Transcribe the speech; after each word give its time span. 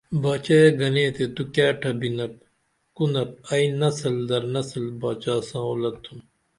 باچائے 0.21 0.67
گنے 0.79 1.05
تے 1.15 1.23
تو 1.35 1.43
کیہ 1.53 1.77
ٹبینپ 1.81 2.33
کُنپ 2.95 3.31
ائی 3.51 3.65
نسل 3.79 4.15
در 4.29 4.43
نسل 4.55 4.83
باچا 5.01 5.35
ساں 5.47 5.63
اولد 5.69 5.95
تُھوم 6.03 6.19